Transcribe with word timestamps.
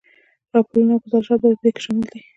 راپورونه 0.53 0.91
او 0.95 1.01
ګذارشات 1.03 1.39
په 1.41 1.47
دې 1.61 1.69
کې 1.75 1.81
شامل 1.83 2.05
دي. 2.11 2.19